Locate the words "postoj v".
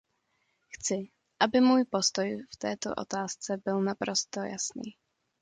1.91-2.57